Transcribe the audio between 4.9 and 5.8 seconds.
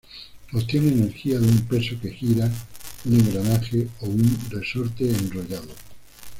enrollado.